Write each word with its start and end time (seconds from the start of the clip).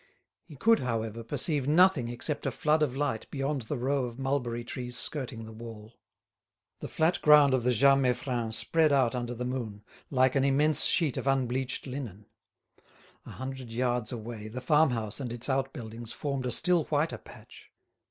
He 0.45 0.55
could, 0.55 0.79
however, 0.79 1.23
perceive 1.23 1.67
nothing 1.67 2.07
except 2.07 2.47
a 2.47 2.51
flood 2.51 2.81
of 2.81 2.95
light 2.95 3.29
beyond 3.29 3.61
the 3.69 3.77
row 3.77 4.05
of 4.05 4.17
mulberry 4.17 4.63
trees 4.63 4.97
skirting 4.97 5.45
the 5.45 5.51
wall. 5.51 5.93
The 6.79 6.87
flat 6.87 7.21
ground 7.21 7.53
of 7.53 7.61
the 7.61 7.71
Jas 7.71 7.99
Meiffren 7.99 8.51
spread 8.51 8.91
out 8.91 9.13
under 9.13 9.35
the 9.35 9.45
moon 9.45 9.83
like 10.09 10.33
an 10.35 10.43
immense 10.43 10.85
sheet 10.85 11.17
of 11.17 11.27
unbleached 11.27 11.85
linen; 11.85 12.25
a 13.27 13.31
hundred 13.33 13.69
yards 13.69 14.11
away 14.11 14.47
the 14.47 14.59
farmhouse 14.59 15.19
and 15.19 15.31
its 15.31 15.47
outbuildings 15.47 16.13
formed 16.13 16.47
a 16.47 16.51
still 16.51 16.85
whiter 16.85 17.19
patch. 17.19 17.69